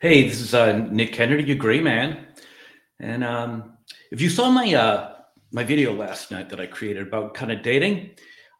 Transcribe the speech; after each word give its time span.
Hey, 0.00 0.28
this 0.28 0.40
is 0.40 0.54
uh, 0.54 0.86
Nick 0.92 1.12
Kennedy, 1.12 1.42
your 1.42 1.56
gray 1.56 1.80
man. 1.80 2.28
And 3.00 3.24
um, 3.24 3.78
if 4.12 4.20
you 4.20 4.30
saw 4.30 4.48
my 4.48 4.72
uh, 4.72 5.16
my 5.50 5.64
video 5.64 5.92
last 5.92 6.30
night 6.30 6.48
that 6.50 6.60
I 6.60 6.66
created 6.66 7.08
about 7.08 7.34
kind 7.34 7.50
of 7.50 7.62
dating, 7.62 8.10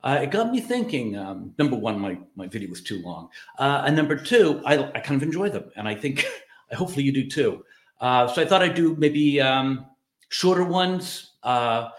uh, 0.03 0.19
it 0.21 0.33
got 0.33 0.51
me 0.51 0.61
thinking. 0.61 1.17
Um, 1.17 1.55
number 1.57 1.77
one, 1.77 2.01
my 2.01 2.19
my 2.35 2.49
video 2.49 2.69
was 2.69 2.83
too 2.83 3.01
long, 3.03 3.29
uh, 3.61 3.85
and 3.87 3.95
number 3.95 4.17
two, 4.17 4.61
I, 4.67 4.91
I 4.97 4.99
kind 4.99 5.15
of 5.15 5.23
enjoy 5.23 5.49
them, 5.49 5.71
and 5.77 5.87
I 5.87 5.95
think 5.95 6.27
hopefully 6.73 7.05
you 7.05 7.13
do 7.13 7.29
too. 7.29 7.65
Uh, 8.01 8.27
so 8.27 8.43
I 8.43 8.45
thought 8.45 8.63
I'd 8.63 8.75
do 8.75 8.97
maybe 8.97 9.41
um, 9.41 9.87
shorter 10.31 10.65
ones 10.65 11.35
uh, 11.45 11.91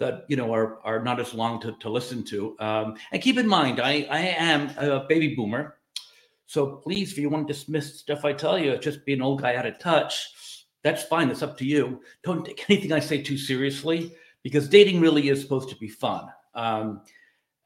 that 0.00 0.24
you 0.26 0.34
know 0.34 0.52
are 0.52 0.84
are 0.84 1.04
not 1.04 1.20
as 1.20 1.34
long 1.34 1.60
to, 1.60 1.70
to 1.78 1.88
listen 1.88 2.24
to. 2.24 2.56
Um, 2.58 2.96
and 3.12 3.22
keep 3.22 3.38
in 3.38 3.46
mind, 3.46 3.78
I 3.78 4.08
I 4.10 4.18
am 4.18 4.70
a 4.76 5.06
baby 5.08 5.36
boomer. 5.36 5.76
So 6.52 6.66
please, 6.66 7.12
if 7.12 7.16
you 7.16 7.30
want 7.30 7.48
to 7.48 7.54
dismiss 7.54 8.00
stuff 8.00 8.26
I 8.26 8.34
tell 8.34 8.58
you, 8.58 8.76
just 8.76 9.06
be 9.06 9.14
an 9.14 9.22
old 9.22 9.40
guy 9.40 9.54
out 9.54 9.64
of 9.64 9.78
touch, 9.78 10.66
that's 10.84 11.02
fine. 11.02 11.30
It's 11.30 11.40
up 11.40 11.56
to 11.56 11.64
you. 11.64 12.02
Don't 12.24 12.44
take 12.44 12.62
anything 12.68 12.92
I 12.92 13.00
say 13.00 13.22
too 13.22 13.38
seriously 13.38 14.14
because 14.42 14.68
dating 14.68 15.00
really 15.00 15.30
is 15.30 15.40
supposed 15.40 15.70
to 15.70 15.76
be 15.76 15.88
fun. 15.88 16.26
Um, 16.54 17.00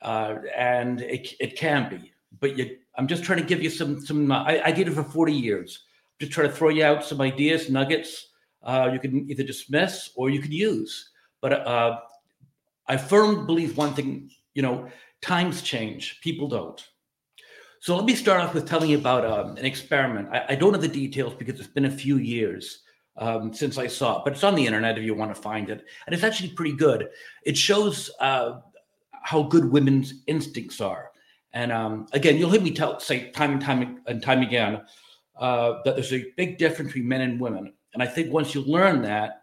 uh, 0.03 0.37
and 0.57 1.01
it, 1.01 1.35
it 1.41 1.57
can 1.57 1.91
be, 1.91 2.13
but 2.39 2.57
you, 2.57 2.77
I'm 2.95 3.09
just 3.09 3.25
trying 3.25 3.41
to 3.41 3.45
give 3.45 3.61
you 3.61 3.71
some, 3.71 4.07
some, 4.07 4.31
uh, 4.31 4.45
I, 4.45 4.67
I, 4.67 4.71
did 4.71 4.87
it 4.87 4.95
for 4.95 5.03
40 5.03 5.33
years. 5.33 5.83
Just 6.21 6.31
try 6.31 6.47
to 6.47 6.53
throw 6.53 6.69
you 6.69 6.85
out 6.85 7.05
some 7.05 7.21
ideas, 7.21 7.69
nuggets, 7.69 8.29
uh, 8.63 8.89
you 8.93 9.01
can 9.01 9.29
either 9.29 9.43
dismiss 9.43 10.11
or 10.15 10.31
you 10.31 10.41
can 10.41 10.53
use. 10.53 11.11
But 11.41 11.55
uh, 11.67 11.99
I 12.87 12.99
firmly 12.99 13.47
believe 13.47 13.77
one 13.77 13.95
thing, 13.95 14.31
you 14.55 14.63
know, 14.63 14.89
times 15.23 15.61
change, 15.61 16.21
people 16.23 16.47
don't. 16.47 16.87
So 17.87 17.95
let 17.95 18.05
me 18.05 18.17
start 18.17 18.41
off 18.41 18.53
with 18.53 18.67
telling 18.67 18.91
you 18.91 18.99
about 18.99 19.25
um, 19.25 19.57
an 19.57 19.65
experiment. 19.65 20.29
I, 20.33 20.45
I, 20.49 20.55
don't 20.57 20.73
know 20.73 20.79
the 20.79 20.89
details 20.89 21.35
because 21.35 21.61
it's 21.61 21.69
been 21.69 21.85
a 21.85 21.91
few 21.91 22.17
years 22.17 22.81
um, 23.17 23.55
since 23.55 23.79
I 23.79 23.87
saw 23.87 24.19
it, 24.19 24.23
but 24.25 24.33
it's 24.33 24.43
on 24.43 24.57
the 24.57 24.67
internet 24.67 24.99
if 24.99 25.05
you 25.05 25.15
want 25.15 25.33
to 25.33 25.41
find 25.41 25.71
it. 25.71 25.85
And 26.05 26.13
it's 26.13 26.25
actually 26.25 26.49
pretty 26.49 26.73
good. 26.73 27.11
It 27.45 27.57
shows 27.57 28.11
uh, 28.19 28.59
how 29.23 29.45
good 29.45 29.71
women's 29.71 30.15
instincts 30.27 30.81
are. 30.81 31.13
And 31.53 31.71
um, 31.71 32.09
again, 32.13 32.39
you'll 32.39 32.51
hear 32.51 32.61
me 32.61 32.73
tell, 32.73 32.99
say 32.99 33.31
time 33.31 33.53
and 33.53 33.63
time 33.63 34.01
and 34.09 34.21
time 34.21 34.43
again 34.43 34.83
uh, 35.39 35.75
that 35.85 35.95
there's 35.95 36.13
a 36.13 36.27
big 36.37 36.59
difference 36.59 36.89
between 36.89 37.07
men 37.07 37.21
and 37.21 37.41
women. 37.41 37.73
And 37.95 38.03
I 38.03 38.07
think 38.07 38.33
once 38.33 38.53
you 38.53 38.63
learn 38.63 39.01
that, 39.03 39.43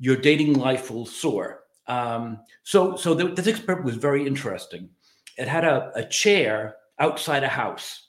your 0.00 0.16
dating 0.16 0.54
life 0.54 0.90
will 0.90 1.06
soar. 1.06 1.60
Um, 1.86 2.40
so, 2.64 2.96
so 2.96 3.14
this 3.14 3.46
experiment 3.46 3.86
was 3.86 3.94
very 3.94 4.26
interesting. 4.26 4.88
It 5.38 5.46
had 5.46 5.62
a, 5.62 5.92
a 5.94 6.04
chair 6.04 6.78
outside 7.02 7.42
a 7.42 7.48
house 7.48 8.08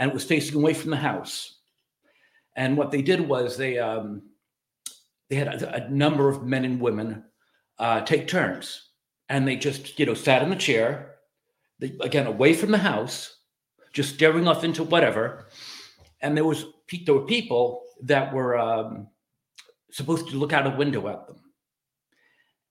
and 0.00 0.10
it 0.10 0.14
was 0.14 0.24
facing 0.24 0.56
away 0.56 0.72
from 0.72 0.90
the 0.90 0.96
house. 0.96 1.58
And 2.56 2.76
what 2.76 2.90
they 2.90 3.02
did 3.02 3.20
was 3.20 3.56
they 3.56 3.78
um, 3.78 4.22
they 5.28 5.36
had 5.36 5.62
a, 5.62 5.84
a, 5.84 5.90
number 5.90 6.28
of 6.28 6.42
men 6.42 6.64
and 6.64 6.80
women 6.80 7.24
uh, 7.78 8.00
take 8.00 8.26
turns, 8.26 8.88
and 9.28 9.46
they 9.46 9.56
just 9.56 9.98
you 9.98 10.06
know 10.06 10.14
sat 10.14 10.42
in 10.42 10.48
the 10.48 10.56
chair, 10.56 11.16
they, 11.78 11.92
again 12.00 12.26
away 12.26 12.54
from 12.54 12.70
the 12.70 12.78
house, 12.78 13.36
just 13.92 14.14
staring 14.14 14.48
off 14.48 14.64
into 14.64 14.84
whatever. 14.84 15.46
And 16.22 16.34
there 16.34 16.46
was 16.46 16.64
there 17.06 17.14
were 17.14 17.26
people 17.26 17.82
that 18.02 18.32
were 18.32 18.58
um, 18.58 19.08
supposed 19.92 20.28
to 20.28 20.36
look 20.36 20.52
out 20.52 20.66
a 20.66 20.76
window 20.76 21.08
at 21.08 21.26
them. 21.26 21.36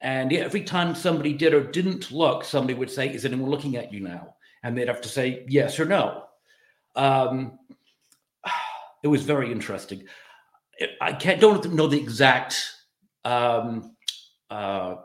And 0.02 0.33
every 0.33 0.64
time 0.64 0.95
somebody 0.95 1.33
did 1.33 1.53
or 1.53 1.64
didn't 1.64 2.11
look, 2.11 2.44
somebody 2.44 2.73
would 2.73 2.89
say, 2.89 3.14
"Is 3.14 3.23
anyone 3.23 3.52
looking 3.52 3.77
at 3.77 3.94
you 3.94 4.00
now?" 4.00 4.36
And 4.63 4.77
they'd 4.77 4.88
have 4.88 5.02
to 5.02 5.09
say 5.09 5.45
yes 5.47 5.79
or 5.79 5.85
no. 5.85 6.25
Um, 6.95 7.59
it 9.03 9.07
was 9.07 9.23
very 9.23 9.52
interesting. 9.52 10.03
I 11.02 11.13
can't 11.13 11.41
don't 11.41 11.73
know 11.73 11.88
the 11.88 11.99
exact 11.99 12.73
um, 13.25 13.95
uh, 14.49 14.95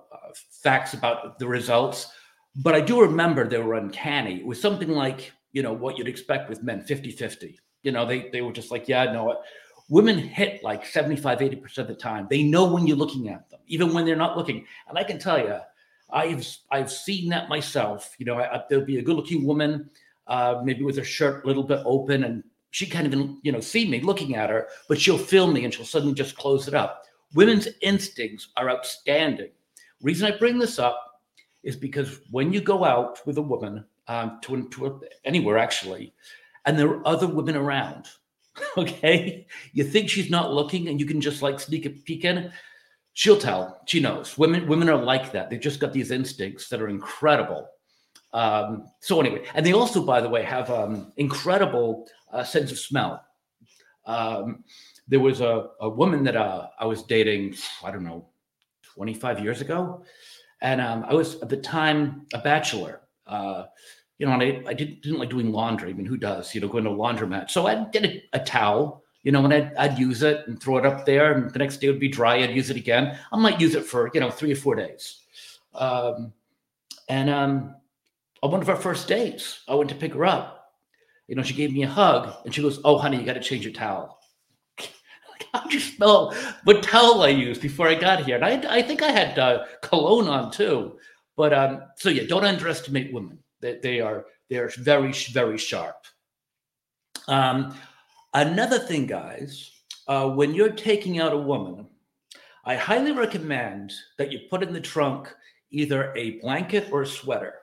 facts 0.63 0.95
about 0.95 1.39
the 1.39 1.49
results, 1.49 2.13
but 2.57 2.75
I 2.75 2.81
do 2.81 3.01
remember 3.01 3.49
they 3.49 3.59
were 3.59 3.75
uncanny. 3.75 4.37
It 4.37 4.47
was 4.47 4.61
something 4.61 4.91
like 4.91 5.33
you 5.55 5.63
know 5.63 5.73
what 5.73 5.97
you'd 5.97 6.09
expect 6.09 6.51
with 6.51 6.63
men 6.63 6.83
50-50 6.83 7.57
you 7.83 7.93
know 7.93 8.05
they, 8.05 8.29
they 8.31 8.43
were 8.43 8.53
just 8.53 8.71
like 8.71 8.87
yeah 8.87 9.03
i 9.03 9.13
know 9.13 9.31
it 9.31 9.39
women 9.89 10.19
hit 10.19 10.63
like 10.63 10.85
75 10.85 11.39
80% 11.39 11.79
of 11.79 11.89
the 11.89 11.95
time 11.95 12.27
they 12.29 12.43
know 12.43 12.71
when 12.71 12.87
you're 12.87 12.97
looking 12.97 13.31
at 13.31 13.49
them 13.49 13.61
even 13.67 13.95
when 13.95 14.05
they're 14.05 14.17
not 14.17 14.37
looking 14.37 14.67
and 14.89 14.99
i 14.99 15.05
can 15.05 15.19
tell 15.19 15.39
you 15.39 15.59
I've 16.13 16.47
I've 16.71 16.91
seen 16.91 17.29
that 17.31 17.49
myself. 17.49 18.15
You 18.19 18.27
know, 18.27 18.39
I, 18.39 18.57
I, 18.57 18.63
there'll 18.69 18.85
be 18.85 18.99
a 18.99 19.03
good-looking 19.03 19.45
woman, 19.45 19.91
uh, 20.27 20.61
maybe 20.65 20.85
with 20.85 20.97
her 20.97 21.05
shirt 21.05 21.45
a 21.45 21.47
little 21.47 21.63
bit 21.63 21.81
open, 21.85 22.25
and 22.25 22.45
she 22.71 22.87
can't 22.87 23.07
even 23.07 23.39
you 23.43 23.53
know 23.53 23.61
see 23.61 23.89
me 23.89 24.01
looking 24.01 24.37
at 24.37 24.51
her, 24.51 24.69
but 24.89 25.01
she'll 25.01 25.19
film 25.19 25.53
me 25.53 25.65
and 25.65 25.73
she'll 25.73 25.85
suddenly 25.85 26.15
just 26.15 26.37
close 26.37 26.69
it 26.69 26.75
up. 26.75 27.05
Women's 27.35 27.69
instincts 27.83 28.49
are 28.57 28.71
outstanding. 28.71 29.51
Reason 30.03 30.31
I 30.31 30.37
bring 30.37 30.59
this 30.59 30.79
up 30.79 31.23
is 31.63 31.77
because 31.77 32.21
when 32.31 32.53
you 32.53 32.61
go 32.61 32.85
out 32.85 33.27
with 33.27 33.39
a 33.39 33.43
woman 33.43 33.85
um, 34.07 34.39
to, 34.43 34.69
to 34.69 35.03
anywhere 35.25 35.59
actually, 35.59 36.13
and 36.67 36.79
there 36.79 36.91
are 36.91 37.07
other 37.07 37.27
women 37.27 37.57
around, 37.57 38.07
okay, 38.77 39.47
you 39.73 39.83
think 39.83 40.09
she's 40.09 40.31
not 40.31 40.53
looking, 40.53 40.89
and 40.89 41.01
you 41.01 41.07
can 41.07 41.21
just 41.21 41.43
like 41.43 41.59
sneak 41.59 41.87
a 41.87 41.91
peek 41.91 42.25
in 42.25 42.53
she'll 43.15 43.39
tell. 43.39 43.81
She 43.87 44.01
knows. 44.01 44.37
Women 44.37 44.69
women 44.69 44.91
are 44.91 45.03
like 45.03 45.33
that. 45.33 45.49
They've 45.49 45.61
just 45.61 45.81
got 45.81 45.93
these 45.93 46.11
instincts 46.11 46.69
that 46.69 46.83
are 46.83 46.89
incredible. 46.89 47.69
Um, 48.35 48.89
so 49.01 49.21
anyway, 49.21 49.45
and 49.55 49.65
they 49.65 49.73
also, 49.73 50.05
by 50.05 50.21
the 50.21 50.29
way, 50.29 50.43
have 50.43 50.69
um, 50.69 51.13
incredible 51.17 52.07
uh, 52.33 52.45
sense 52.45 52.73
of 52.73 52.79
smell. 52.79 53.25
Um, 54.07 54.65
there 55.07 55.21
was 55.21 55.41
a, 55.41 55.69
a 55.81 55.89
woman 55.89 56.25
that 56.25 56.37
uh, 56.37 56.69
I 56.79 56.85
was 56.85 57.05
dating, 57.05 57.55
I 57.83 57.93
don't 57.93 58.05
know, 58.05 58.27
25 58.95 59.41
years 59.41 59.61
ago. 59.61 60.03
And 60.61 60.81
um, 60.81 61.05
I 61.09 61.15
was 61.15 61.41
at 61.43 61.49
the 61.49 61.57
time 61.59 62.27
a 62.35 62.39
bachelor. 62.39 63.03
Uh, 63.27 63.65
you 64.19 64.27
know, 64.27 64.33
and 64.33 64.43
I, 64.43 64.63
I 64.69 64.75
didn't, 64.75 65.03
didn't 65.03 65.19
like 65.19 65.31
doing 65.31 65.53
laundry. 65.53 65.91
I 65.91 65.93
mean, 65.93 66.07
who 66.07 66.17
does, 66.17 66.55
you 66.55 66.61
know, 66.61 66.69
going 66.69 66.85
to 66.85 66.91
a 66.91 66.95
laundromat? 66.95 67.51
So 67.51 67.67
I'd 67.67 67.93
get 67.93 68.05
a, 68.05 68.23
a 68.33 68.41
towel 68.41 69.04
you 69.25 69.33
know, 69.33 69.45
and 69.45 69.53
I'd, 69.53 69.75
I'd, 69.77 69.99
use 69.99 70.23
it 70.23 70.47
and 70.47 70.63
throw 70.63 70.77
it 70.77 70.87
up 70.87 71.07
there, 71.07 71.33
and 71.33 71.51
the 71.51 71.59
next 71.59 71.79
day 71.79 71.89
would 71.89 71.99
be 71.99 72.09
dry. 72.09 72.37
I'd 72.37 72.55
use 72.55 72.71
it 72.71 72.77
again. 72.77 73.19
I 73.33 73.39
might 73.39 73.61
use 73.61 73.75
it 73.75 73.85
for 73.85 74.11
you 74.15 74.21
know 74.21 74.31
three 74.31 74.53
or 74.53 74.57
four 74.57 74.77
days. 74.77 75.23
Um, 75.75 76.33
and 77.09 77.31
um, 77.31 77.75
on 78.43 78.51
one 78.51 78.63
of 78.63 78.69
our 78.69 78.77
first 78.77 79.09
dates, 79.09 79.63
I 79.67 79.75
went 79.75 79.89
to 79.91 79.97
pick 79.97 80.13
her 80.13 80.27
up. 80.27 80.73
You 81.27 81.35
know, 81.35 81.43
she 81.43 81.55
gave 81.55 81.73
me 81.73 81.83
a 81.83 81.89
hug, 81.89 82.35
and 82.45 82.55
she 82.55 82.61
goes, 82.61 82.81
"Oh, 82.85 82.99
honey, 82.99 83.19
you 83.19 83.25
got 83.25 83.33
to 83.33 83.41
change 83.41 83.65
your 83.65 83.73
towel." 83.73 84.21
like, 84.79 85.47
how 85.55 85.67
do 85.67 85.75
you 85.75 85.81
smell 85.81 86.35
what 86.65 86.83
towel 86.83 87.23
I 87.23 87.29
used 87.29 87.63
before 87.63 87.89
I 87.89 87.95
got 87.95 88.25
here? 88.25 88.37
And 88.37 88.45
I, 88.45 88.77
I 88.77 88.83
think 88.83 89.03
I 89.03 89.11
had 89.11 89.39
uh, 89.39 89.65
cologne 89.81 90.29
on 90.29 90.51
too. 90.51 90.99
But 91.35 91.55
um, 91.55 91.83
so 91.97 92.11
yeah, 92.11 92.25
don't 92.29 92.45
underestimate 92.45 93.13
women. 93.13 93.39
They, 93.61 93.79
they 93.83 94.01
are 94.01 94.27
they 94.51 94.59
are 94.59 94.69
very 94.77 95.13
very 95.13 95.57
sharp. 95.57 95.97
Um, 97.27 97.75
Another 98.35 98.81
thing, 98.81 99.07
guys, 99.07 99.71
uh, 100.09 100.29
when 100.29 100.55
you're 100.55 100.73
taking 100.73 101.21
out 101.21 101.33
a 101.33 101.39
woman, 101.39 101.87
I 102.65 102.75
highly 102.75 103.13
recommend 103.13 103.93
that 104.19 104.33
you 104.33 104.41
put 104.51 104.65
in 104.65 104.73
the 104.73 104.81
trunk 104.81 105.33
either 105.71 106.13
a 106.17 106.41
blanket 106.41 106.89
or 106.91 107.03
a 107.03 107.07
sweater, 107.07 107.55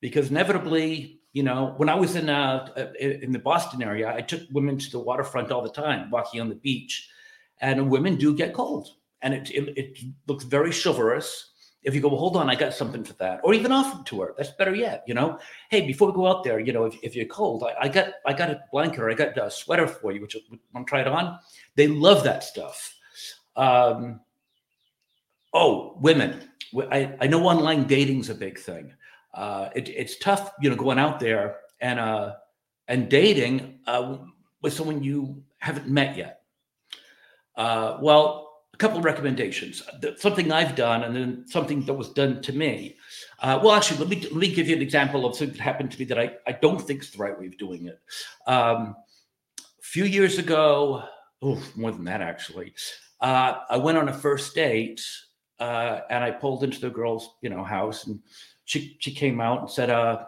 because 0.00 0.30
inevitably, 0.30 1.20
you 1.32 1.44
know, 1.44 1.74
when 1.76 1.88
I 1.88 1.94
was 1.94 2.16
in 2.16 2.28
uh, 2.28 2.88
in 2.98 3.30
the 3.30 3.38
Boston 3.38 3.80
area, 3.80 4.12
I 4.12 4.22
took 4.22 4.42
women 4.50 4.76
to 4.76 4.90
the 4.90 4.98
waterfront 4.98 5.52
all 5.52 5.62
the 5.62 5.70
time, 5.70 6.10
walking 6.10 6.40
on 6.40 6.48
the 6.48 6.56
beach, 6.56 7.08
and 7.60 7.88
women 7.88 8.16
do 8.16 8.34
get 8.34 8.54
cold, 8.54 8.88
and 9.22 9.32
it 9.32 9.50
it, 9.50 9.78
it 9.78 9.98
looks 10.26 10.42
very 10.42 10.72
chivalrous 10.72 11.51
if 11.82 11.94
you 11.94 12.00
go, 12.00 12.08
well, 12.08 12.18
hold 12.18 12.36
on, 12.36 12.48
I 12.48 12.54
got 12.54 12.74
something 12.74 13.02
for 13.02 13.14
that, 13.14 13.40
or 13.42 13.54
even 13.54 13.72
offer 13.72 14.04
to 14.04 14.20
her, 14.20 14.34
that's 14.36 14.50
better 14.50 14.74
yet. 14.74 15.02
You 15.06 15.14
know, 15.14 15.38
hey, 15.68 15.86
before 15.86 16.08
we 16.08 16.14
go 16.14 16.28
out 16.28 16.44
there, 16.44 16.60
you 16.60 16.72
know, 16.72 16.84
if, 16.84 16.96
if 17.02 17.16
you're 17.16 17.26
cold, 17.26 17.64
I, 17.64 17.86
I 17.86 17.88
got 17.88 18.14
I 18.26 18.32
got 18.32 18.50
a 18.50 18.60
blanket 18.70 19.00
or 19.00 19.10
I 19.10 19.14
got 19.14 19.36
a 19.36 19.50
sweater 19.50 19.86
for 19.86 20.12
you, 20.12 20.20
which 20.20 20.36
want 20.72 20.86
to 20.86 20.90
try 20.90 21.00
it 21.00 21.08
on. 21.08 21.38
They 21.74 21.88
love 21.88 22.22
that 22.24 22.44
stuff. 22.44 22.94
Um, 23.56 24.20
oh, 25.52 25.96
women, 26.00 26.48
I, 26.90 27.14
I 27.20 27.26
know 27.26 27.44
online 27.46 27.84
dating's 27.84 28.30
a 28.30 28.34
big 28.34 28.58
thing. 28.58 28.94
Uh, 29.34 29.70
it, 29.74 29.88
it's 29.88 30.18
tough, 30.18 30.52
you 30.60 30.70
know, 30.70 30.76
going 30.76 30.98
out 30.98 31.18
there 31.18 31.56
and 31.80 31.98
uh, 31.98 32.34
and 32.88 33.08
dating 33.08 33.80
uh, 33.86 34.18
with 34.60 34.72
someone 34.72 35.02
you 35.02 35.42
haven't 35.58 35.88
met 35.88 36.16
yet. 36.16 36.42
Uh, 37.56 37.98
well, 38.00 38.51
couple 38.82 38.98
of 38.98 39.04
recommendations. 39.04 39.80
Something 40.18 40.50
I've 40.50 40.74
done, 40.74 41.04
and 41.04 41.14
then 41.14 41.44
something 41.46 41.84
that 41.86 41.94
was 41.94 42.08
done 42.08 42.42
to 42.42 42.52
me. 42.52 42.96
Uh, 43.38 43.60
well, 43.62 43.74
actually, 43.74 43.98
let 43.98 44.08
me 44.08 44.20
let 44.22 44.34
me 44.34 44.52
give 44.52 44.68
you 44.68 44.74
an 44.74 44.82
example 44.82 45.24
of 45.24 45.36
something 45.36 45.56
that 45.56 45.62
happened 45.62 45.92
to 45.92 45.98
me 46.00 46.04
that 46.06 46.18
I, 46.18 46.32
I 46.48 46.52
don't 46.52 46.80
think 46.80 47.02
is 47.02 47.12
the 47.12 47.18
right 47.18 47.38
way 47.38 47.46
of 47.46 47.56
doing 47.58 47.86
it. 47.86 48.00
Um, 48.48 48.96
a 49.60 49.82
few 49.82 50.04
years 50.04 50.38
ago, 50.38 51.04
oh, 51.42 51.62
more 51.76 51.92
than 51.92 52.04
that 52.06 52.22
actually, 52.22 52.74
uh, 53.20 53.60
I 53.70 53.76
went 53.76 53.98
on 53.98 54.08
a 54.08 54.12
first 54.12 54.52
date, 54.52 55.00
uh, 55.60 56.00
and 56.10 56.24
I 56.24 56.32
pulled 56.32 56.64
into 56.64 56.80
the 56.80 56.90
girl's 56.90 57.36
you 57.40 57.50
know 57.50 57.62
house, 57.62 58.08
and 58.08 58.18
she 58.64 58.96
she 58.98 59.14
came 59.14 59.40
out 59.40 59.60
and 59.60 59.70
said, 59.70 59.90
uh, 59.90 60.24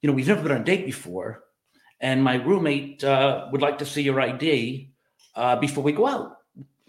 you 0.00 0.08
know, 0.08 0.16
we've 0.16 0.26
never 0.26 0.42
been 0.42 0.50
on 0.50 0.62
a 0.62 0.64
date 0.64 0.84
before, 0.84 1.44
and 2.00 2.24
my 2.24 2.34
roommate 2.34 3.04
uh, 3.04 3.46
would 3.52 3.62
like 3.62 3.78
to 3.78 3.86
see 3.86 4.02
your 4.02 4.20
ID 4.20 4.90
uh, 5.36 5.54
before 5.56 5.84
we 5.84 5.92
go 5.92 6.08
out. 6.08 6.41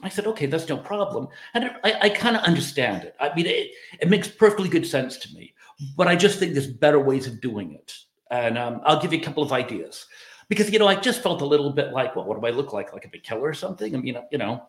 I 0.03 0.09
said, 0.09 0.27
okay, 0.27 0.45
that's 0.45 0.67
no 0.67 0.77
problem. 0.77 1.27
And 1.53 1.71
I, 1.83 1.93
I 2.01 2.09
kind 2.09 2.35
of 2.35 2.43
understand 2.43 3.03
it. 3.03 3.15
I 3.19 3.33
mean, 3.35 3.45
it, 3.45 3.71
it, 3.99 4.09
makes 4.09 4.27
perfectly 4.27 4.69
good 4.69 4.85
sense 4.85 5.17
to 5.17 5.33
me, 5.33 5.53
but 5.95 6.07
I 6.07 6.15
just 6.15 6.39
think 6.39 6.53
there's 6.53 6.67
better 6.67 6.99
ways 6.99 7.27
of 7.27 7.41
doing 7.41 7.73
it. 7.73 7.93
And 8.29 8.57
um, 8.57 8.81
I'll 8.85 9.01
give 9.01 9.13
you 9.13 9.19
a 9.19 9.23
couple 9.23 9.43
of 9.43 9.51
ideas 9.51 10.05
because, 10.49 10.71
you 10.71 10.79
know, 10.79 10.87
I 10.87 10.95
just 10.95 11.21
felt 11.21 11.41
a 11.41 11.45
little 11.45 11.71
bit 11.71 11.93
like, 11.93 12.15
well, 12.15 12.25
what 12.25 12.39
do 12.39 12.47
I 12.47 12.51
look 12.51 12.73
like? 12.73 12.93
Like 12.93 13.05
a 13.05 13.09
big 13.09 13.23
killer 13.23 13.41
or 13.41 13.53
something? 13.53 13.95
I 13.95 13.99
mean, 13.99 14.17
you 14.31 14.37
know, 14.37 14.63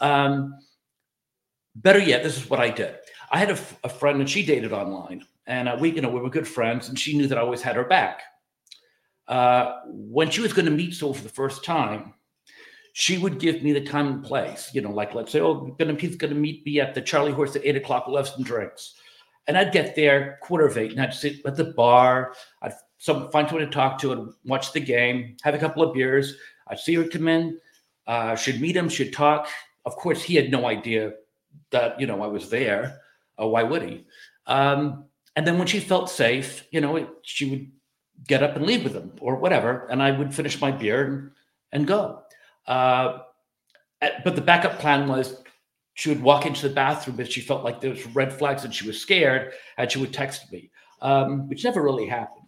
um, 0.00 0.58
better 1.74 1.98
yet, 1.98 2.22
this 2.22 2.36
is 2.36 2.48
what 2.48 2.60
I 2.60 2.70
did. 2.70 2.96
I 3.30 3.38
had 3.38 3.50
a, 3.50 3.58
a 3.84 3.88
friend 3.88 4.20
and 4.20 4.30
she 4.30 4.44
dated 4.44 4.72
online 4.72 5.24
and 5.46 5.68
uh, 5.68 5.76
we, 5.78 5.90
you 5.90 6.00
know, 6.00 6.08
we 6.08 6.20
were 6.20 6.30
good 6.30 6.48
friends 6.48 6.88
and 6.88 6.98
she 6.98 7.16
knew 7.16 7.26
that 7.26 7.38
I 7.38 7.40
always 7.40 7.62
had 7.62 7.76
her 7.76 7.84
back. 7.84 8.22
Uh, 9.26 9.80
when 9.86 10.30
she 10.30 10.40
was 10.40 10.54
going 10.54 10.64
to 10.64 10.70
meet 10.70 10.94
someone 10.94 11.16
for 11.16 11.24
the 11.24 11.28
first 11.28 11.62
time, 11.62 12.14
she 12.98 13.16
would 13.16 13.38
give 13.38 13.62
me 13.62 13.72
the 13.72 13.80
time 13.80 14.08
and 14.08 14.24
place. 14.24 14.70
You 14.72 14.80
know, 14.80 14.90
like 14.90 15.14
let's 15.14 15.30
say, 15.30 15.40
oh, 15.40 15.72
gonna 15.78 15.94
he's 15.94 16.16
gonna 16.16 16.34
meet 16.34 16.66
me 16.66 16.80
at 16.80 16.96
the 16.96 17.00
Charlie 17.00 17.30
Horse 17.30 17.54
at 17.54 17.64
eight 17.64 17.76
o'clock. 17.76 18.08
We'll 18.08 18.16
have 18.16 18.26
some 18.26 18.42
drinks, 18.42 18.94
and 19.46 19.56
I'd 19.56 19.70
get 19.70 19.94
there 19.94 20.40
quarter 20.42 20.66
of 20.66 20.76
eight, 20.76 20.90
and 20.90 21.00
I'd 21.00 21.14
sit 21.14 21.46
at 21.46 21.54
the 21.54 21.66
bar. 21.66 22.34
I'd 22.60 22.72
some 22.98 23.30
find 23.30 23.48
someone 23.48 23.64
to 23.64 23.72
talk 23.72 24.00
to 24.00 24.10
and 24.10 24.32
watch 24.44 24.72
the 24.72 24.80
game, 24.80 25.36
have 25.44 25.54
a 25.54 25.58
couple 25.58 25.84
of 25.84 25.94
beers. 25.94 26.34
I'd 26.66 26.80
see 26.80 26.94
her 26.96 27.04
come 27.04 27.28
in. 27.28 27.60
Uh, 28.08 28.34
should 28.34 28.60
meet 28.60 28.76
him. 28.76 28.88
Should 28.88 29.12
talk. 29.12 29.46
Of 29.84 29.94
course, 29.94 30.20
he 30.20 30.34
had 30.34 30.50
no 30.50 30.66
idea 30.66 31.12
that 31.70 32.00
you 32.00 32.06
know 32.08 32.20
I 32.20 32.26
was 32.26 32.50
there. 32.50 32.98
Uh, 33.40 33.46
why 33.46 33.62
would 33.62 33.82
he? 33.82 34.06
Um, 34.48 35.04
and 35.36 35.46
then 35.46 35.56
when 35.56 35.68
she 35.68 35.78
felt 35.78 36.10
safe, 36.10 36.66
you 36.72 36.80
know, 36.80 36.96
it, 36.96 37.08
she 37.22 37.48
would 37.48 37.70
get 38.26 38.42
up 38.42 38.56
and 38.56 38.66
leave 38.66 38.82
with 38.82 38.94
him 38.94 39.12
or 39.20 39.36
whatever, 39.36 39.86
and 39.88 40.02
I 40.02 40.10
would 40.10 40.34
finish 40.34 40.60
my 40.60 40.72
beer 40.72 41.04
and, 41.04 41.30
and 41.70 41.86
go. 41.86 42.24
Uh, 42.68 43.18
but 44.22 44.36
the 44.36 44.40
backup 44.40 44.78
plan 44.78 45.08
was 45.08 45.42
she 45.94 46.10
would 46.10 46.22
walk 46.22 46.46
into 46.46 46.68
the 46.68 46.74
bathroom 46.74 47.18
if 47.18 47.28
she 47.28 47.40
felt 47.40 47.64
like 47.64 47.80
there 47.80 47.90
was 47.90 48.06
red 48.14 48.32
flags 48.32 48.64
and 48.64 48.72
she 48.72 48.86
was 48.86 49.00
scared, 49.00 49.52
and 49.76 49.90
she 49.90 49.98
would 49.98 50.12
text 50.12 50.52
me, 50.52 50.70
um, 51.02 51.48
which 51.48 51.64
never 51.64 51.82
really 51.82 52.06
happened. 52.06 52.44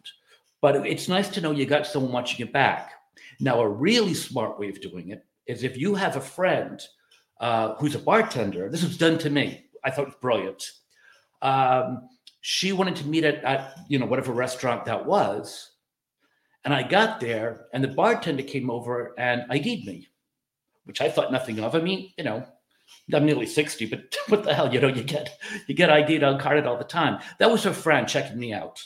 But 0.61 0.87
it's 0.87 1.09
nice 1.09 1.29
to 1.31 1.41
know 1.41 1.51
you 1.51 1.67
got 1.67 1.87
someone 1.87 2.13
watching 2.13 2.39
your 2.39 2.53
back. 2.53 2.93
Now, 3.41 3.61
a 3.61 3.69
really 3.69 4.15
smart 4.15 4.61
way 4.61 4.69
of 4.69 4.81
doing 4.81 5.09
it 5.09 5.25
is 5.47 5.65
if 5.65 5.77
you 5.77 5.97
have 5.97 6.15
a 6.15 6.21
friend 6.21 6.81
uh, 7.41 7.75
who's 7.77 7.95
a 7.95 7.99
bartender. 7.99 8.69
This 8.71 8.85
was 8.85 8.99
done 8.99 9.19
to 9.19 9.31
me. 9.31 9.65
I 9.83 9.91
thought 9.91 10.03
it 10.03 10.09
was 10.09 10.17
brilliant. 10.21 10.71
Um, 11.43 12.09
she 12.43 12.73
wanted 12.73 12.97
to 12.97 13.07
meet 13.07 13.25
at, 13.25 13.43
at 13.45 13.79
you 13.89 13.99
know 13.99 14.07
whatever 14.07 14.33
restaurant 14.33 14.85
that 14.85 15.07
was, 15.07 15.73
and 16.65 16.75
I 16.75 16.83
got 16.83 17.19
there, 17.19 17.67
and 17.73 17.83
the 17.83 17.89
bartender 17.89 18.43
came 18.43 18.71
over 18.71 19.15
and 19.19 19.45
ID'd 19.51 19.87
me 19.87 20.09
which 20.85 21.01
I 21.01 21.11
thought 21.11 21.33
nothing 21.33 21.61
of. 21.61 21.75
I 21.75 21.81
mean, 21.81 22.13
you 22.17 22.25
know, 22.25 22.45
I'm 23.13 23.27
nearly 23.27 23.47
60, 23.47 23.87
but 23.87 24.17
what 24.29 24.45
the 24.45 24.55
hell, 24.55 24.73
you 24.73 24.81
know, 24.81 24.89
you 24.89 25.03
get 25.03 25.39
you 25.67 25.75
get 25.75 25.91
ID'd 25.91 26.23
on 26.23 26.39
carded 26.39 26.67
all 26.67 26.79
the 26.79 26.85
time. 26.85 27.21
That 27.39 27.51
was 27.51 27.65
her 27.65 27.73
friend 27.73 28.09
checking 28.09 28.39
me 28.39 28.53
out 28.53 28.83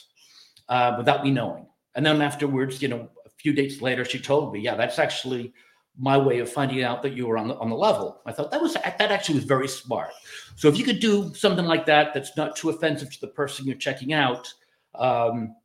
uh, 0.69 0.95
without 0.97 1.23
me 1.23 1.31
knowing. 1.31 1.67
And 1.95 2.05
then 2.05 2.21
afterwards, 2.21 2.81
you 2.81 2.87
know, 2.87 3.09
a 3.25 3.29
few 3.37 3.53
days 3.53 3.81
later, 3.81 4.03
she 4.05 4.19
told 4.19 4.53
me, 4.53 4.59
yeah, 4.59 4.75
that's 4.75 4.99
actually 4.99 5.53
my 5.97 6.17
way 6.17 6.39
of 6.39 6.51
finding 6.51 6.83
out 6.83 7.01
that 7.01 7.13
you 7.13 7.25
were 7.25 7.37
on 7.37 7.47
the 7.47 7.55
on 7.57 7.69
the 7.69 7.75
level. 7.75 8.21
I 8.25 8.31
thought 8.31 8.51
that 8.51 8.61
was 8.61 8.73
that 8.73 9.01
actually 9.01 9.35
was 9.35 9.45
very 9.45 9.67
smart. 9.67 10.11
So 10.55 10.67
if 10.67 10.77
you 10.77 10.83
could 10.83 10.99
do 10.99 11.33
something 11.33 11.65
like 11.65 11.85
that, 11.85 12.13
that's 12.13 12.35
not 12.35 12.55
too 12.55 12.69
offensive 12.69 13.11
to 13.13 13.21
the 13.21 13.27
person 13.27 13.65
you're 13.65 13.77
checking 13.77 14.13
out, 14.13 14.53
um, 14.95 15.55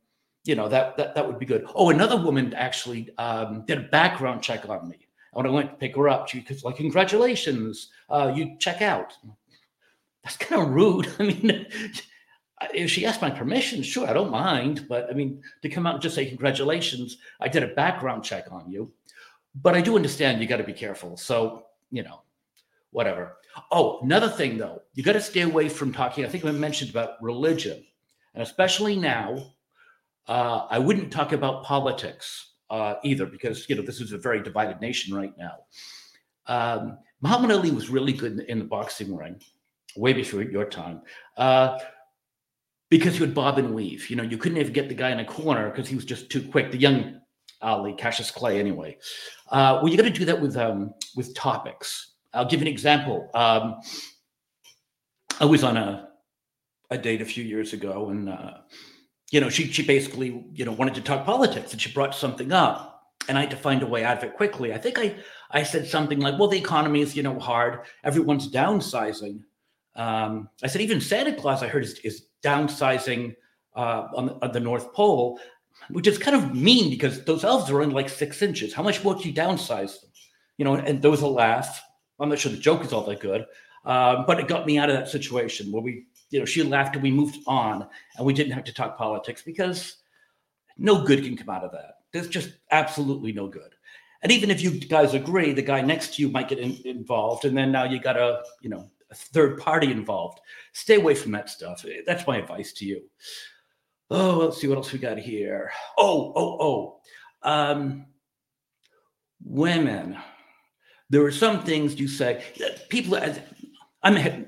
you 0.45 0.55
know, 0.55 0.69
that 0.69 0.95
that 0.97 1.15
that 1.15 1.27
would 1.27 1.39
be 1.39 1.45
good. 1.45 1.65
Oh, 1.75 1.89
another 1.89 2.17
woman 2.17 2.53
actually 2.53 3.09
um, 3.17 3.65
did 3.67 3.77
a 3.77 3.89
background 3.89 4.41
check 4.41 4.67
on 4.69 4.87
me. 4.87 5.00
When 5.31 5.45
I 5.45 5.49
went 5.49 5.69
to 5.69 5.75
pick 5.77 5.95
her 5.95 6.09
up, 6.09 6.27
she 6.27 6.45
was 6.47 6.63
like, 6.63 6.75
"Congratulations, 6.75 7.89
uh, 8.09 8.33
you 8.35 8.57
check 8.59 8.81
out." 8.81 9.13
That's 10.23 10.37
kind 10.37 10.61
of 10.61 10.69
rude. 10.69 11.07
I 11.19 11.23
mean, 11.23 11.65
if 12.73 12.91
she 12.91 13.05
asked 13.05 13.21
my 13.21 13.29
permission, 13.29 13.81
sure, 13.81 14.07
I 14.07 14.13
don't 14.13 14.29
mind. 14.29 14.87
But 14.89 15.09
I 15.09 15.13
mean, 15.13 15.41
to 15.61 15.69
come 15.69 15.87
out 15.87 15.95
and 15.95 16.03
just 16.03 16.15
say 16.15 16.25
congratulations, 16.25 17.17
I 17.39 17.47
did 17.47 17.63
a 17.63 17.67
background 17.67 18.23
check 18.23 18.45
on 18.51 18.69
you. 18.69 18.91
But 19.55 19.75
I 19.75 19.81
do 19.81 19.95
understand 19.95 20.41
you 20.41 20.47
got 20.47 20.57
to 20.57 20.63
be 20.63 20.73
careful. 20.73 21.17
So 21.17 21.65
you 21.91 22.03
know, 22.03 22.21
whatever. 22.91 23.37
Oh, 23.71 23.99
another 24.01 24.29
thing 24.29 24.57
though, 24.57 24.81
you 24.93 25.03
got 25.03 25.13
to 25.13 25.21
stay 25.21 25.41
away 25.41 25.69
from 25.69 25.93
talking. 25.93 26.25
I 26.25 26.29
think 26.29 26.45
I 26.45 26.51
mentioned 26.51 26.91
about 26.91 27.21
religion, 27.21 27.83
and 28.33 28.43
especially 28.43 28.97
now, 28.97 29.53
uh, 30.27 30.67
I 30.69 30.79
wouldn't 30.79 31.11
talk 31.11 31.31
about 31.31 31.63
politics 31.63 32.50
uh, 32.71 32.95
either, 33.03 33.25
because 33.25 33.69
you 33.69 33.75
know 33.75 33.83
this 33.83 34.01
is 34.01 34.13
a 34.13 34.17
very 34.17 34.41
divided 34.41 34.79
nation 34.81 35.13
right 35.13 35.33
now. 35.37 35.57
Um, 36.47 36.97
Muhammad 37.21 37.51
Ali 37.51 37.69
was 37.69 37.89
really 37.89 38.13
good 38.13 38.39
in, 38.47 38.59
the 38.59 38.65
boxing 38.65 39.15
ring, 39.15 39.39
way 39.95 40.13
before 40.13 40.41
your 40.41 40.65
time, 40.65 41.01
uh, 41.37 41.77
because 42.89 43.15
he 43.15 43.21
would 43.21 43.35
bob 43.35 43.59
and 43.59 43.75
weave. 43.75 44.09
You 44.09 44.15
know, 44.15 44.23
you 44.23 44.37
couldn't 44.37 44.57
even 44.57 44.73
get 44.73 44.89
the 44.89 44.95
guy 44.95 45.11
in 45.11 45.19
a 45.19 45.25
corner 45.25 45.69
because 45.69 45.87
he 45.87 45.95
was 45.95 46.05
just 46.05 46.31
too 46.31 46.41
quick. 46.41 46.71
The 46.71 46.77
young 46.77 47.19
Ali, 47.61 47.93
Cassius 47.93 48.31
Clay, 48.31 48.57
anyway. 48.57 48.97
Uh, 49.49 49.79
well, 49.81 49.91
you 49.91 49.97
got 49.97 50.03
to 50.03 50.09
do 50.09 50.25
that 50.25 50.41
with 50.41 50.55
um, 50.55 50.93
with 51.15 51.35
topics. 51.35 52.13
I'll 52.33 52.49
give 52.49 52.61
an 52.61 52.67
example. 52.67 53.29
Um, 53.33 53.81
I 55.41 55.45
was 55.45 55.63
on 55.63 55.75
a 55.75 56.07
a 56.89 56.97
date 56.97 57.21
a 57.21 57.25
few 57.25 57.43
years 57.43 57.73
ago, 57.73 58.09
and 58.09 58.29
uh, 58.29 58.53
you 59.31 59.39
know, 59.39 59.49
she 59.49 59.71
she 59.71 59.83
basically, 59.83 60.45
you 60.53 60.65
know, 60.65 60.73
wanted 60.73 60.93
to 60.95 61.01
talk 61.01 61.25
politics 61.25 61.71
and 61.71 61.81
she 61.81 61.91
brought 61.91 62.13
something 62.13 62.51
up. 62.51 62.89
And 63.29 63.37
I 63.37 63.41
had 63.41 63.51
to 63.51 63.57
find 63.57 63.81
a 63.81 63.87
way 63.87 64.03
out 64.03 64.17
of 64.17 64.23
it 64.23 64.35
quickly. 64.35 64.73
I 64.73 64.77
think 64.77 64.99
I 64.99 65.15
I 65.49 65.63
said 65.63 65.87
something 65.87 66.19
like, 66.19 66.37
well, 66.37 66.49
the 66.49 66.57
economy 66.57 67.01
is, 67.01 67.15
you 67.15 67.23
know, 67.23 67.39
hard. 67.39 67.79
Everyone's 68.03 68.51
downsizing. 68.51 69.41
Um, 69.95 70.49
I 70.63 70.67
said, 70.67 70.81
even 70.81 71.01
Santa 71.01 71.33
Claus, 71.33 71.63
I 71.63 71.67
heard, 71.67 71.83
is, 71.83 71.99
is 71.99 72.27
downsizing 72.43 73.35
uh, 73.75 74.07
on, 74.15 74.25
the, 74.27 74.45
on 74.45 74.51
the 74.53 74.59
North 74.59 74.93
Pole, 74.93 75.39
which 75.89 76.07
is 76.07 76.17
kind 76.17 76.35
of 76.35 76.55
mean 76.55 76.89
because 76.89 77.23
those 77.25 77.43
elves 77.43 77.69
are 77.69 77.81
only 77.81 77.93
like 77.93 78.09
six 78.09 78.41
inches. 78.41 78.73
How 78.73 78.83
much 78.83 79.03
more 79.03 79.15
do 79.15 79.27
you 79.27 79.33
downsize 79.33 79.99
them? 79.99 80.09
You 80.57 80.65
know, 80.65 80.75
and 80.75 81.01
there 81.01 81.11
was 81.11 81.21
a 81.21 81.27
laugh. 81.27 81.81
I'm 82.19 82.29
not 82.29 82.39
sure 82.39 82.51
the 82.51 82.57
joke 82.57 82.83
is 82.85 82.93
all 82.93 83.03
that 83.05 83.19
good, 83.19 83.45
um, 83.85 84.25
but 84.27 84.39
it 84.39 84.47
got 84.47 84.65
me 84.65 84.77
out 84.77 84.89
of 84.89 84.95
that 84.95 85.09
situation 85.09 85.71
where 85.71 85.81
we 85.81 86.05
you 86.31 86.39
know, 86.39 86.45
she 86.45 86.63
left 86.63 86.95
and 86.95 87.03
we 87.03 87.11
moved 87.11 87.37
on 87.45 87.87
and 88.17 88.25
we 88.25 88.33
didn't 88.33 88.53
have 88.53 88.63
to 88.63 88.73
talk 88.73 88.97
politics 88.97 89.41
because 89.41 89.97
no 90.77 91.03
good 91.03 91.23
can 91.23 91.37
come 91.37 91.49
out 91.49 91.63
of 91.63 91.71
that. 91.71 91.95
There's 92.11 92.27
just 92.27 92.57
absolutely 92.71 93.31
no 93.31 93.47
good. 93.47 93.75
And 94.23 94.31
even 94.31 94.51
if 94.51 94.61
you 94.61 94.71
guys 94.71 95.13
agree, 95.13 95.53
the 95.53 95.61
guy 95.61 95.81
next 95.81 96.15
to 96.15 96.21
you 96.21 96.29
might 96.29 96.49
get 96.49 96.59
in, 96.59 96.77
involved, 96.85 97.45
and 97.45 97.57
then 97.57 97.71
now 97.71 97.83
you 97.83 97.99
got 97.99 98.17
a, 98.17 98.43
you 98.61 98.69
know, 98.69 98.89
a 99.09 99.15
third 99.15 99.59
party 99.59 99.91
involved. 99.91 100.39
Stay 100.73 100.95
away 100.95 101.15
from 101.15 101.31
that 101.33 101.49
stuff. 101.49 101.85
That's 102.05 102.27
my 102.27 102.37
advice 102.37 102.71
to 102.73 102.85
you. 102.85 103.01
Oh, 104.09 104.37
let's 104.37 104.59
see 104.59 104.67
what 104.67 104.77
else 104.77 104.91
we 104.91 104.99
got 104.99 105.17
here. 105.17 105.71
Oh, 105.97 106.33
oh, 106.35 106.57
oh. 107.43 107.49
Um, 107.49 108.05
women. 109.43 110.17
There 111.09 111.25
are 111.25 111.31
some 111.31 111.63
things 111.63 111.99
you 111.99 112.07
say. 112.07 112.43
People, 112.89 113.19
I'm 114.03 114.17
a 114.17 114.45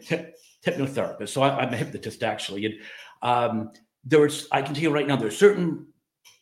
hypnotherapist, 0.65 1.29
so 1.29 1.41
I, 1.41 1.63
am 1.63 1.73
a 1.73 1.77
hypnotist 1.77 2.23
actually. 2.23 2.65
And 2.65 2.75
um, 3.21 3.71
there's, 4.03 4.47
I 4.51 4.61
can 4.61 4.73
tell 4.73 4.83
you 4.83 4.91
right 4.91 5.07
now, 5.07 5.15
there's 5.15 5.37
certain 5.37 5.87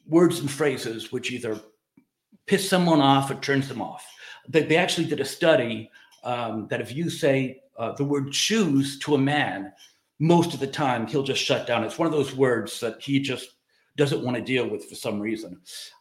words 0.07 0.39
and 0.39 0.49
phrases 0.49 1.11
which 1.11 1.31
either 1.31 1.59
piss 2.47 2.67
someone 2.67 3.01
off 3.01 3.31
or 3.31 3.35
turns 3.35 3.67
them 3.67 3.81
off. 3.81 4.05
They, 4.47 4.63
they 4.63 4.77
actually 4.77 5.07
did 5.07 5.19
a 5.19 5.25
study 5.25 5.89
um, 6.23 6.67
that 6.69 6.81
if 6.81 6.93
you 6.93 7.09
say 7.09 7.61
uh, 7.77 7.93
the 7.93 8.03
word 8.03 8.33
shoes 8.33 8.99
to 8.99 9.15
a 9.15 9.17
man, 9.17 9.71
most 10.19 10.53
of 10.53 10.59
the 10.59 10.67
time 10.67 11.07
he'll 11.07 11.23
just 11.23 11.43
shut 11.43 11.65
down. 11.65 11.83
It's 11.83 11.97
one 11.97 12.05
of 12.05 12.13
those 12.13 12.35
words 12.35 12.79
that 12.79 13.01
he 13.01 13.19
just 13.19 13.55
doesn't 13.97 14.23
want 14.23 14.37
to 14.37 14.43
deal 14.43 14.67
with 14.67 14.87
for 14.87 14.95
some 14.95 15.19
reason. 15.19 15.59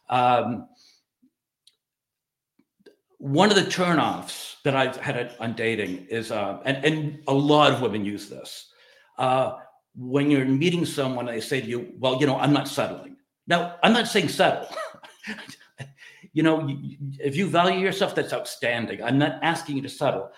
Um, 0.09 0.67
one 3.21 3.51
of 3.51 3.55
the 3.55 3.61
turnoffs 3.61 4.55
that 4.63 4.75
I've 4.75 4.97
had 4.97 5.35
on 5.39 5.53
dating 5.53 6.07
is, 6.09 6.31
uh, 6.31 6.59
and, 6.65 6.83
and 6.83 7.23
a 7.27 7.33
lot 7.33 7.71
of 7.71 7.79
women 7.79 8.03
use 8.03 8.27
this. 8.27 8.73
Uh, 9.19 9.57
when 9.95 10.31
you're 10.31 10.43
meeting 10.43 10.85
someone, 10.85 11.27
they 11.27 11.39
say 11.39 11.61
to 11.61 11.67
you, 11.67 11.93
Well, 11.99 12.19
you 12.19 12.25
know, 12.25 12.37
I'm 12.37 12.51
not 12.51 12.67
settling. 12.67 13.17
Now, 13.45 13.75
I'm 13.83 13.93
not 13.93 14.07
saying 14.07 14.29
settle. 14.29 14.67
you 16.33 16.41
know, 16.41 16.67
if 17.19 17.35
you 17.35 17.45
value 17.45 17.79
yourself, 17.79 18.15
that's 18.15 18.33
outstanding. 18.33 19.03
I'm 19.03 19.19
not 19.19 19.37
asking 19.43 19.75
you 19.75 19.83
to 19.83 19.89
settle. 19.89 20.31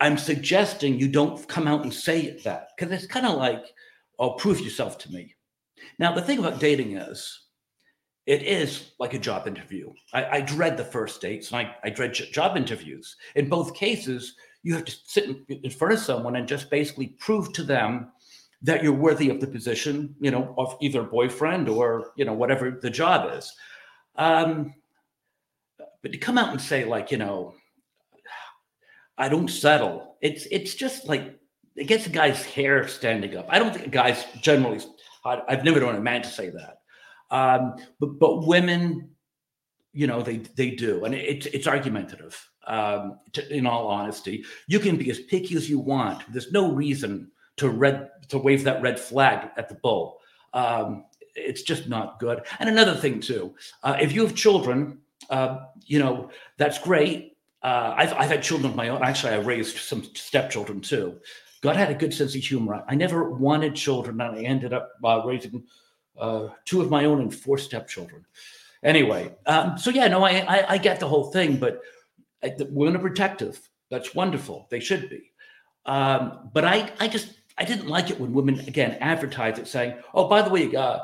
I'm 0.00 0.16
suggesting 0.16 0.98
you 0.98 1.08
don't 1.08 1.46
come 1.48 1.68
out 1.68 1.82
and 1.82 1.92
say 1.92 2.40
that 2.44 2.68
because 2.76 2.92
it's 2.92 3.12
kind 3.12 3.26
of 3.26 3.36
like, 3.36 3.66
Oh, 4.18 4.30
prove 4.30 4.60
yourself 4.60 4.96
to 4.98 5.12
me. 5.12 5.34
Now, 5.98 6.14
the 6.14 6.22
thing 6.22 6.38
about 6.38 6.60
dating 6.60 6.96
is, 6.96 7.45
it 8.26 8.42
is 8.42 8.90
like 8.98 9.14
a 9.14 9.18
job 9.18 9.46
interview. 9.46 9.92
I, 10.12 10.38
I 10.38 10.40
dread 10.40 10.76
the 10.76 10.84
first 10.84 11.20
dates 11.20 11.52
and 11.52 11.66
I, 11.66 11.76
I 11.84 11.90
dread 11.90 12.12
job 12.12 12.56
interviews. 12.56 13.16
In 13.36 13.48
both 13.48 13.74
cases, 13.74 14.34
you 14.62 14.74
have 14.74 14.84
to 14.84 14.96
sit 15.04 15.24
in, 15.24 15.44
in 15.48 15.70
front 15.70 15.94
of 15.94 16.00
someone 16.00 16.36
and 16.36 16.48
just 16.48 16.68
basically 16.70 17.08
prove 17.18 17.52
to 17.52 17.62
them 17.62 18.10
that 18.62 18.82
you're 18.82 18.92
worthy 18.92 19.30
of 19.30 19.40
the 19.40 19.46
position, 19.46 20.14
you 20.20 20.30
know, 20.30 20.54
of 20.58 20.76
either 20.80 21.02
boyfriend 21.02 21.68
or, 21.68 22.10
you 22.16 22.24
know, 22.24 22.32
whatever 22.32 22.78
the 22.82 22.90
job 22.90 23.30
is. 23.36 23.52
Um, 24.16 24.74
but 26.02 26.12
to 26.12 26.18
come 26.18 26.38
out 26.38 26.50
and 26.50 26.60
say 26.60 26.84
like, 26.84 27.12
you 27.12 27.18
know, 27.18 27.54
I 29.18 29.28
don't 29.28 29.48
settle. 29.48 30.16
It's 30.20 30.46
it's 30.50 30.74
just 30.74 31.06
like 31.06 31.38
it 31.74 31.84
gets 31.84 32.06
a 32.06 32.10
guy's 32.10 32.44
hair 32.44 32.86
standing 32.88 33.36
up. 33.36 33.46
I 33.48 33.58
don't 33.58 33.74
think 33.74 33.90
guys 33.90 34.24
generally. 34.40 34.80
I've 35.24 35.64
never 35.64 35.80
known 35.80 35.96
a 35.96 36.00
man 36.00 36.22
to 36.22 36.28
say 36.28 36.50
that, 36.50 36.78
um, 37.30 37.76
but 38.00 38.18
but 38.18 38.46
women, 38.46 39.10
you 39.92 40.06
know, 40.06 40.22
they 40.22 40.38
they 40.38 40.70
do, 40.70 41.04
and 41.04 41.14
it's 41.14 41.46
it's 41.46 41.66
argumentative. 41.66 42.50
Um, 42.66 43.20
to, 43.32 43.54
in 43.54 43.64
all 43.64 43.86
honesty, 43.86 44.44
you 44.66 44.80
can 44.80 44.96
be 44.96 45.10
as 45.10 45.20
picky 45.20 45.54
as 45.56 45.70
you 45.70 45.78
want. 45.78 46.24
There's 46.32 46.50
no 46.50 46.72
reason 46.72 47.30
to 47.58 47.68
red 47.68 48.10
to 48.28 48.38
wave 48.38 48.64
that 48.64 48.82
red 48.82 48.98
flag 48.98 49.50
at 49.56 49.68
the 49.68 49.76
bull. 49.76 50.18
Um, 50.52 51.04
it's 51.34 51.62
just 51.62 51.88
not 51.88 52.18
good. 52.18 52.42
And 52.58 52.68
another 52.68 52.94
thing 52.94 53.20
too, 53.20 53.54
uh, 53.82 53.96
if 54.00 54.12
you 54.12 54.22
have 54.22 54.34
children, 54.34 54.98
uh, 55.30 55.58
you 55.84 55.98
know 55.98 56.30
that's 56.56 56.78
great. 56.78 57.36
Uh, 57.62 57.94
I've 57.96 58.12
I've 58.14 58.30
had 58.30 58.42
children 58.42 58.70
of 58.70 58.76
my 58.76 58.88
own. 58.88 59.02
Actually, 59.02 59.34
I 59.34 59.38
raised 59.38 59.76
some 59.78 60.04
stepchildren 60.14 60.80
too. 60.80 61.18
God 61.62 61.76
had 61.76 61.90
a 61.90 61.94
good 61.94 62.14
sense 62.14 62.34
of 62.34 62.42
humor. 62.42 62.84
I 62.86 62.94
never 62.94 63.30
wanted 63.30 63.74
children, 63.74 64.20
and 64.20 64.36
I 64.36 64.42
ended 64.42 64.72
up 64.72 64.92
uh, 65.02 65.22
raising 65.24 65.64
uh, 66.18 66.48
two 66.64 66.80
of 66.80 66.90
my 66.90 67.04
own 67.04 67.20
and 67.20 67.34
four 67.34 67.58
stepchildren. 67.58 68.24
Anyway, 68.82 69.34
um, 69.46 69.78
so 69.78 69.90
yeah, 69.90 70.08
no, 70.08 70.22
I, 70.22 70.44
I, 70.46 70.72
I 70.74 70.78
get 70.78 71.00
the 71.00 71.08
whole 71.08 71.30
thing, 71.32 71.56
but 71.56 71.80
uh, 72.42 72.50
women 72.70 72.96
are 72.96 73.00
protective. 73.00 73.58
That's 73.90 74.14
wonderful. 74.14 74.66
They 74.70 74.80
should 74.80 75.08
be. 75.08 75.32
Um, 75.86 76.50
but 76.52 76.64
I 76.64 76.92
I 77.00 77.08
just 77.08 77.34
I 77.58 77.64
didn't 77.64 77.88
like 77.88 78.10
it 78.10 78.20
when 78.20 78.32
women 78.32 78.60
again 78.60 78.98
advertise 79.00 79.58
it 79.58 79.68
saying, 79.68 79.94
"Oh, 80.12 80.28
by 80.28 80.42
the 80.42 80.50
way, 80.50 80.74
uh, 80.74 81.00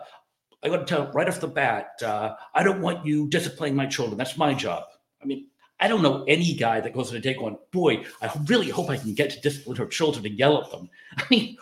I 0.62 0.68
got 0.68 0.78
to 0.78 0.84
tell 0.84 1.10
right 1.12 1.28
off 1.28 1.40
the 1.40 1.48
bat, 1.48 2.02
uh, 2.04 2.34
I 2.54 2.62
don't 2.62 2.82
want 2.82 3.06
you 3.06 3.28
disciplining 3.28 3.76
my 3.76 3.86
children. 3.86 4.18
That's 4.18 4.36
my 4.36 4.54
job." 4.54 4.84
I 5.22 5.24
mean, 5.24 5.46
I 5.80 5.88
don't 5.88 6.02
know 6.02 6.24
any 6.26 6.54
guy 6.54 6.80
that 6.80 6.92
goes 6.92 7.10
on 7.10 7.16
a 7.16 7.20
date 7.20 7.38
going, 7.38 7.58
"Boy, 7.70 8.04
I 8.20 8.30
really 8.46 8.68
hope 8.68 8.90
I 8.90 8.96
can 8.96 9.14
get 9.14 9.30
to 9.30 9.40
discipline 9.40 9.76
her 9.76 9.86
children 9.86 10.26
and 10.26 10.38
yell 10.38 10.62
at 10.62 10.70
them." 10.70 10.90
I 11.16 11.24
mean, 11.30 11.56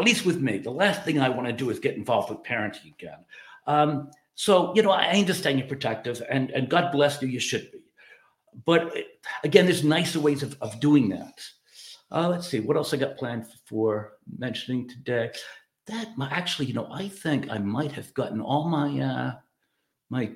at 0.00 0.06
least 0.06 0.26
with 0.26 0.40
me, 0.40 0.58
the 0.58 0.70
last 0.70 1.04
thing 1.04 1.20
I 1.20 1.28
want 1.28 1.46
to 1.46 1.52
do 1.52 1.70
is 1.70 1.78
get 1.78 1.96
involved 1.96 2.30
with 2.30 2.42
parenting 2.42 2.92
again. 2.92 3.18
Um, 3.66 4.10
so 4.34 4.72
you 4.74 4.82
know, 4.82 4.90
I 4.90 5.18
understand 5.18 5.58
you're 5.58 5.68
protective, 5.68 6.22
and 6.30 6.50
and 6.50 6.68
God 6.68 6.90
bless 6.92 7.20
you. 7.20 7.28
You 7.28 7.40
should 7.40 7.70
be, 7.70 7.80
but 8.64 8.94
again, 9.44 9.66
there's 9.66 9.84
nicer 9.84 10.20
ways 10.20 10.42
of, 10.42 10.56
of 10.60 10.80
doing 10.80 11.08
that. 11.10 11.40
Uh, 12.10 12.28
let's 12.28 12.48
see 12.48 12.60
what 12.60 12.76
else 12.76 12.92
I 12.92 12.96
got 12.96 13.16
planned 13.16 13.46
for 13.66 14.14
mentioning 14.38 14.88
today. 14.88 15.30
That 15.86 16.08
actually, 16.30 16.66
you 16.66 16.74
know, 16.74 16.88
I 16.90 17.08
think 17.08 17.50
I 17.50 17.58
might 17.58 17.92
have 17.92 18.12
gotten 18.14 18.40
all 18.40 18.68
my 18.68 19.00
uh, 19.00 19.32
my 20.08 20.32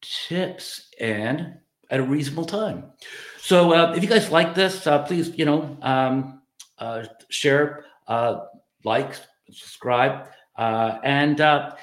tips 0.00 0.88
and 1.00 1.58
at 1.90 2.00
a 2.00 2.02
reasonable 2.02 2.44
time. 2.44 2.92
So 3.38 3.72
uh, 3.72 3.92
if 3.96 4.02
you 4.02 4.08
guys 4.08 4.30
like 4.30 4.54
this, 4.54 4.86
uh, 4.86 5.02
please, 5.02 5.36
you 5.36 5.44
know, 5.44 5.76
um, 5.82 6.42
uh, 6.78 7.04
share, 7.28 7.84
uh, 8.08 8.46
like, 8.84 9.14
subscribe, 9.50 10.28
uh, 10.56 10.98
and 11.02 11.40
uh, 11.40 11.74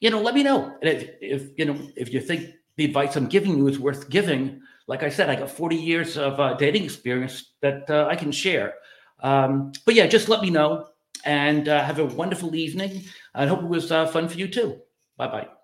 you 0.00 0.10
know, 0.10 0.20
let 0.20 0.34
me 0.34 0.42
know 0.42 0.76
if, 0.82 1.10
if 1.20 1.50
you 1.58 1.64
know 1.64 1.76
if 1.96 2.12
you 2.12 2.20
think 2.20 2.50
the 2.76 2.84
advice 2.84 3.16
I'm 3.16 3.26
giving 3.26 3.56
you 3.58 3.66
is 3.68 3.78
worth 3.78 4.08
giving 4.08 4.60
like 4.90 5.04
I 5.04 5.08
said, 5.08 5.30
I 5.30 5.36
got 5.36 5.48
40 5.48 5.76
years 5.76 6.18
of 6.18 6.40
uh, 6.40 6.54
dating 6.54 6.82
experience 6.82 7.52
that 7.62 7.88
uh, 7.88 8.08
I 8.10 8.16
can 8.16 8.32
share. 8.32 8.74
Um, 9.20 9.70
but 9.86 9.94
yeah, 9.94 10.08
just 10.08 10.28
let 10.28 10.42
me 10.42 10.50
know 10.50 10.88
and 11.24 11.68
uh, 11.68 11.84
have 11.84 12.00
a 12.00 12.06
wonderful 12.06 12.56
evening. 12.56 13.04
I 13.32 13.46
hope 13.46 13.60
it 13.62 13.68
was 13.68 13.92
uh, 13.92 14.08
fun 14.08 14.28
for 14.28 14.36
you 14.36 14.48
too. 14.48 14.80
Bye 15.16 15.28
bye. 15.28 15.59